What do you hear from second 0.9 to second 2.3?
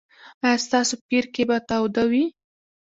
پیرکي به تاوده وي؟